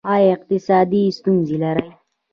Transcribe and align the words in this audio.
ایا 0.13 0.29
اقتصادي 0.35 1.01
ستونزې 1.17 1.57
لرئ؟ 1.63 1.89